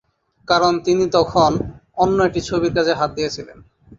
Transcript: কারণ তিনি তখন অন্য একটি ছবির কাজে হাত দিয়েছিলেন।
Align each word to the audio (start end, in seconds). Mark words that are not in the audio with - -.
কারণ 0.47 0.73
তিনি 0.85 1.05
তখন 1.17 1.51
অন্য 1.97 2.17
একটি 2.23 2.41
ছবির 2.49 2.71
কাজে 2.77 2.93
হাত 2.93 3.09
দিয়েছিলেন। 3.17 3.57